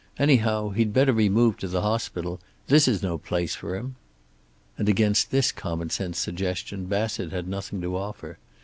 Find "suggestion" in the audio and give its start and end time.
6.17-6.85